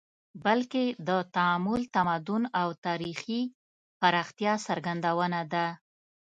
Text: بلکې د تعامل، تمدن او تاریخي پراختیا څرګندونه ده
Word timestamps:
بلکې 0.45 0.83
د 1.07 1.09
تعامل، 1.35 1.81
تمدن 1.95 2.43
او 2.61 2.67
تاریخي 2.85 3.41
پراختیا 4.01 4.53
څرګندونه 4.67 5.39
ده 5.53 5.67